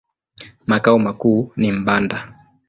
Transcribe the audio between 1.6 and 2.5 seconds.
Mpanda.